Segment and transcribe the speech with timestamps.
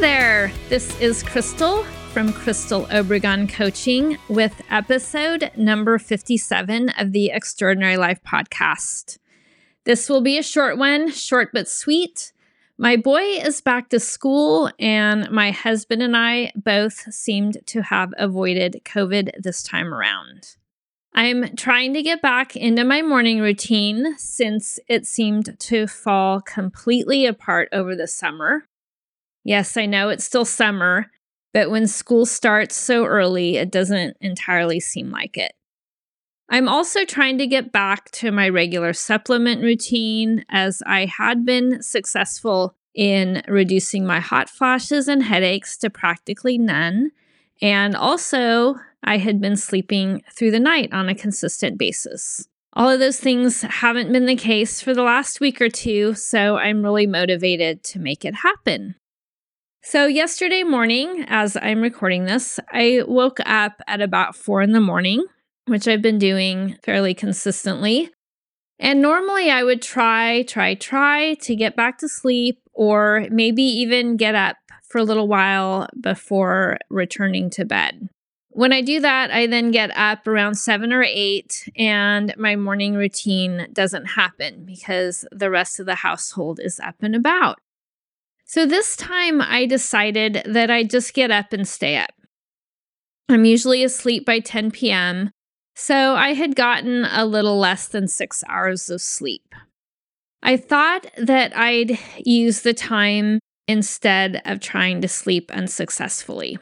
[0.00, 0.52] There.
[0.68, 8.20] This is Crystal from Crystal Obregon Coaching with episode number 57 of the Extraordinary Life
[8.24, 9.18] podcast.
[9.84, 12.32] This will be a short one, short but sweet.
[12.76, 18.12] My boy is back to school, and my husband and I both seemed to have
[18.18, 20.56] avoided COVID this time around.
[21.14, 27.26] I'm trying to get back into my morning routine since it seemed to fall completely
[27.26, 28.66] apart over the summer.
[29.44, 31.10] Yes, I know it's still summer,
[31.52, 35.52] but when school starts so early, it doesn't entirely seem like it.
[36.50, 41.82] I'm also trying to get back to my regular supplement routine as I had been
[41.82, 47.10] successful in reducing my hot flashes and headaches to practically none.
[47.62, 52.46] And also, I had been sleeping through the night on a consistent basis.
[52.74, 56.56] All of those things haven't been the case for the last week or two, so
[56.56, 58.96] I'm really motivated to make it happen.
[59.86, 64.80] So, yesterday morning, as I'm recording this, I woke up at about four in the
[64.80, 65.26] morning,
[65.66, 68.10] which I've been doing fairly consistently.
[68.78, 74.16] And normally I would try, try, try to get back to sleep or maybe even
[74.16, 74.56] get up
[74.88, 78.08] for a little while before returning to bed.
[78.48, 82.94] When I do that, I then get up around seven or eight, and my morning
[82.94, 87.58] routine doesn't happen because the rest of the household is up and about.
[88.54, 92.12] So this time I decided that I'd just get up and stay up.
[93.28, 95.32] I'm usually asleep by 10 p.m.,
[95.74, 99.56] so I had gotten a little less than six hours of sleep.
[100.40, 106.56] I thought that I'd use the time instead of trying to sleep unsuccessfully.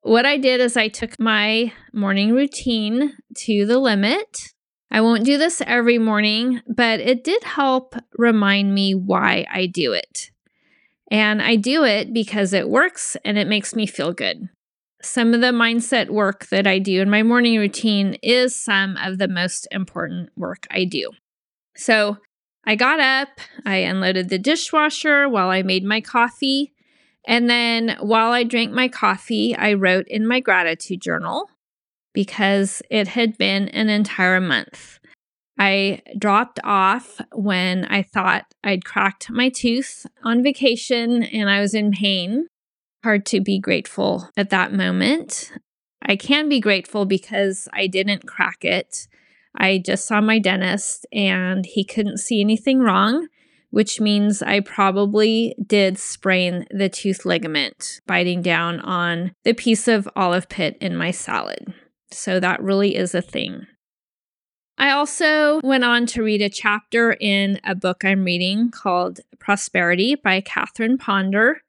[0.00, 4.48] What I did is I took my morning routine to the limit.
[4.90, 9.92] I won't do this every morning, but it did help remind me why I do
[9.92, 10.32] it.
[11.10, 14.48] And I do it because it works and it makes me feel good.
[15.02, 19.18] Some of the mindset work that I do in my morning routine is some of
[19.18, 21.10] the most important work I do.
[21.76, 22.16] So
[22.64, 23.28] I got up,
[23.64, 26.72] I unloaded the dishwasher while I made my coffee.
[27.26, 31.48] And then while I drank my coffee, I wrote in my gratitude journal
[32.12, 34.95] because it had been an entire month.
[35.58, 41.74] I dropped off when I thought I'd cracked my tooth on vacation and I was
[41.74, 42.48] in pain.
[43.02, 45.52] Hard to be grateful at that moment.
[46.02, 49.08] I can be grateful because I didn't crack it.
[49.56, 53.28] I just saw my dentist and he couldn't see anything wrong,
[53.70, 60.08] which means I probably did sprain the tooth ligament, biting down on the piece of
[60.14, 61.72] olive pit in my salad.
[62.10, 63.66] So that really is a thing.
[64.78, 70.16] I also went on to read a chapter in a book I'm reading called Prosperity
[70.16, 71.62] by Catherine Ponder.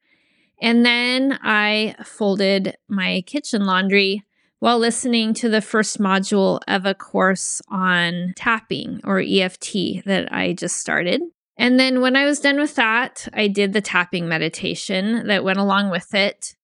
[0.61, 4.23] And then I folded my kitchen laundry
[4.59, 10.53] while listening to the first module of a course on tapping or EFT that I
[10.53, 11.21] just started.
[11.57, 15.59] And then when I was done with that, I did the tapping meditation that went
[15.59, 16.56] along with it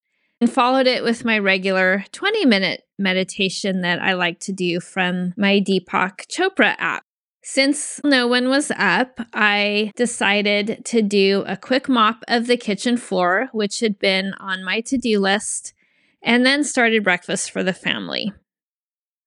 [0.43, 5.33] and followed it with my regular 20 minute meditation that I like to do from
[5.37, 7.03] my Deepak Chopra app.
[7.43, 12.97] Since no one was up, I decided to do a quick mop of the kitchen
[12.97, 15.73] floor, which had been on my to do list,
[16.21, 18.33] and then started breakfast for the family.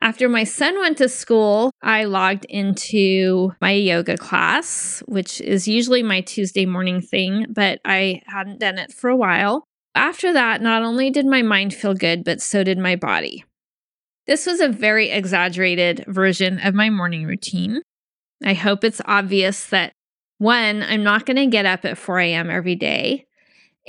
[0.03, 6.03] After my son went to school, I logged into my yoga class, which is usually
[6.03, 9.67] my Tuesday morning thing, but I hadn't done it for a while.
[9.97, 13.45] After that, not only did my mind feel good, but so did my body.
[14.27, 17.81] This was a very exaggerated version of my morning routine.
[18.45, 19.93] I hope it's obvious that
[20.37, 22.51] one, I'm not going to get up at 4 a.m.
[22.51, 23.25] every day.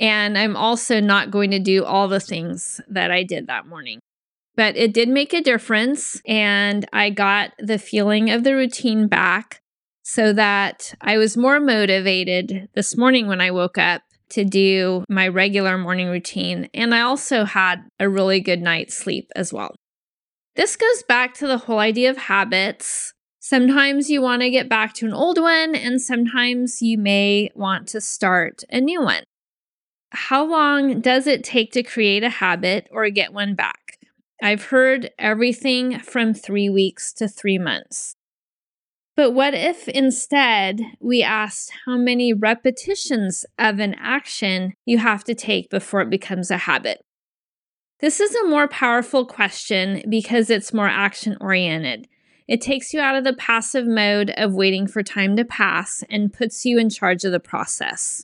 [0.00, 3.98] And I'm also not going to do all the things that I did that morning.
[4.56, 6.22] But it did make a difference.
[6.26, 9.60] And I got the feeling of the routine back
[10.02, 15.28] so that I was more motivated this morning when I woke up to do my
[15.28, 16.68] regular morning routine.
[16.74, 19.74] And I also had a really good night's sleep as well.
[20.56, 23.12] This goes back to the whole idea of habits.
[23.38, 27.86] Sometimes you want to get back to an old one, and sometimes you may want
[27.88, 29.22] to start a new one.
[30.10, 33.98] how long does it take to create a habit or get one back?
[34.42, 38.14] I've heard everything from three weeks to three months.
[39.18, 45.34] But what if instead we asked how many repetitions of an action you have to
[45.34, 47.00] take before it becomes a habit?
[47.98, 52.06] This is a more powerful question because it's more action oriented.
[52.46, 56.32] It takes you out of the passive mode of waiting for time to pass and
[56.32, 58.22] puts you in charge of the process.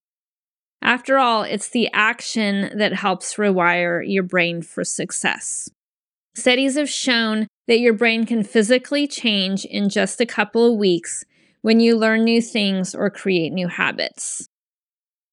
[0.81, 5.69] After all, it's the action that helps rewire your brain for success.
[6.37, 11.25] Studies have shown that your brain can physically change in just a couple of weeks
[11.63, 14.49] when you learn new things or create new habits.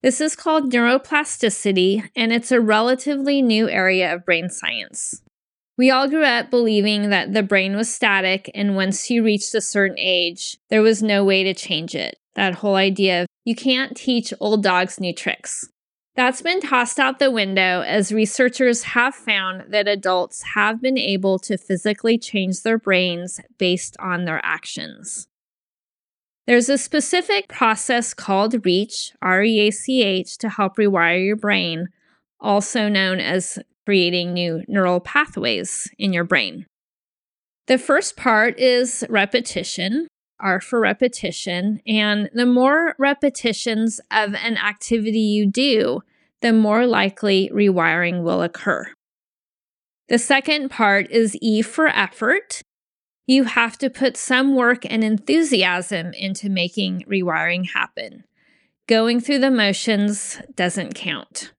[0.01, 5.22] This is called neuroplasticity, and it's a relatively new area of brain science.
[5.78, 9.62] We all grew up believing that the brain was static, and once you reached a
[9.62, 12.18] certain age, there was no way to change it.
[12.36, 15.71] That whole idea of you can't teach old dogs new tricks.
[16.16, 21.40] That's been tossed out the window as researchers have found that adults have been able
[21.40, 25.28] to physically change their brains based on their actions.
[26.48, 31.38] There's a specific process called REACH, R E A C H, to help rewire your
[31.38, 31.88] brain,
[32.42, 36.66] also known as creating new neural pathways in your brain.
[37.68, 40.08] The first part is repetition,
[40.42, 41.82] R for repetition.
[41.86, 46.02] And the more repetitions of an activity you do,
[46.42, 48.88] the more likely rewiring will occur.
[50.10, 52.62] The second part is E for effort.
[53.28, 58.26] You have to put some work and enthusiasm into making rewiring happen.
[58.88, 61.54] Going through the motions doesn't count.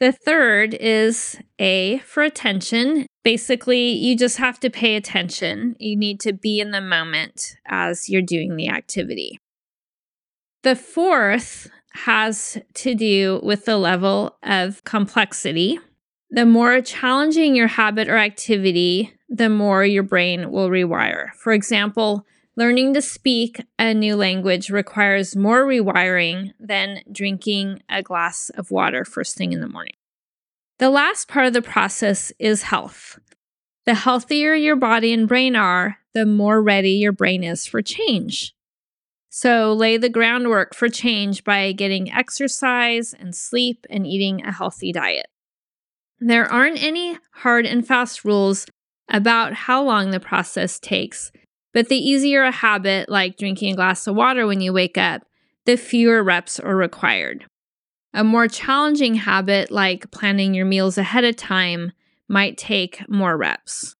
[0.00, 3.06] The third is A for attention.
[3.24, 5.76] Basically, you just have to pay attention.
[5.78, 9.38] You need to be in the moment as you're doing the activity.
[10.62, 15.78] The fourth has to do with the level of complexity.
[16.30, 21.32] The more challenging your habit or activity, the more your brain will rewire.
[21.34, 22.26] For example,
[22.56, 29.04] learning to speak a new language requires more rewiring than drinking a glass of water
[29.04, 29.94] first thing in the morning.
[30.82, 33.20] The last part of the process is health.
[33.86, 38.52] The healthier your body and brain are, the more ready your brain is for change.
[39.28, 44.90] So, lay the groundwork for change by getting exercise and sleep and eating a healthy
[44.90, 45.28] diet.
[46.18, 48.66] There aren't any hard and fast rules
[49.08, 51.30] about how long the process takes,
[51.72, 55.22] but the easier a habit, like drinking a glass of water when you wake up,
[55.64, 57.46] the fewer reps are required.
[58.14, 61.92] A more challenging habit, like planning your meals ahead of time,
[62.28, 63.96] might take more reps.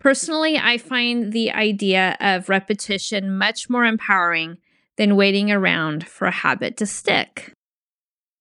[0.00, 4.58] Personally, I find the idea of repetition much more empowering
[4.96, 7.52] than waiting around for a habit to stick.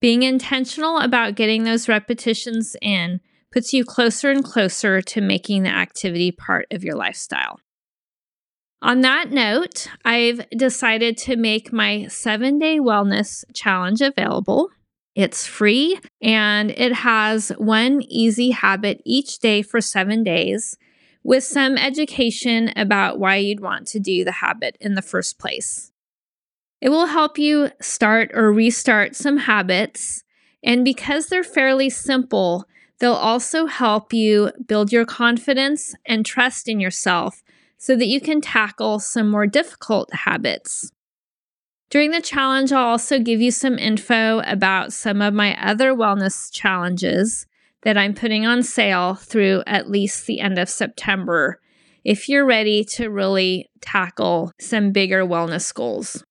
[0.01, 3.21] Being intentional about getting those repetitions in
[3.51, 7.60] puts you closer and closer to making the activity part of your lifestyle.
[8.81, 14.69] On that note, I've decided to make my seven day wellness challenge available.
[15.15, 20.75] It's free and it has one easy habit each day for seven days
[21.24, 25.92] with some education about why you'd want to do the habit in the first place.
[26.81, 30.24] It will help you start or restart some habits.
[30.63, 32.65] And because they're fairly simple,
[33.00, 37.43] they'll also help you build your confidence and trust in yourself
[37.77, 40.91] so that you can tackle some more difficult habits.
[41.94, 46.52] During the challenge, I'll also give you some info about some of my other wellness
[46.52, 47.46] challenges
[47.84, 51.60] that I'm putting on sale through at least the end of September
[52.04, 56.24] if you're ready to really tackle some bigger wellness goals.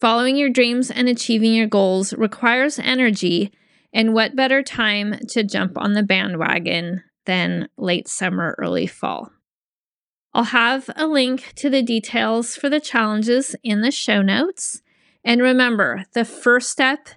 [0.00, 3.52] Following your dreams and achieving your goals requires energy,
[3.92, 9.30] and what better time to jump on the bandwagon than late summer, early fall?
[10.32, 14.80] I'll have a link to the details for the challenges in the show notes.
[15.26, 17.08] And remember, the first step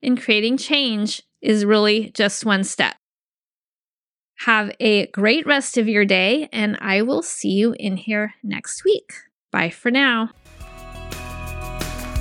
[0.00, 2.96] in creating change is really just one step.
[4.46, 8.84] Have a great rest of your day, and I will see you in here next
[8.84, 9.12] week.
[9.52, 10.30] Bye for now.